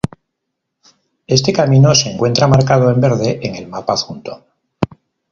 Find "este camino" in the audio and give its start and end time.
1.27-1.93